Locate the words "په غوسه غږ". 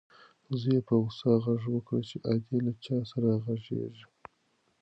0.87-1.61